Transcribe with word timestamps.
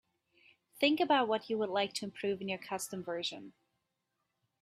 Think 0.79 0.99
about 0.99 1.27
what 1.27 1.47
you 1.47 1.59
would 1.59 1.69
like 1.69 1.93
to 1.93 2.05
improve 2.05 2.41
in 2.41 2.49
your 2.49 2.57
custom 2.57 3.03
version. 3.03 3.53